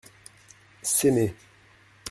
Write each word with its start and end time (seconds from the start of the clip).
S’aimer. 0.95 1.35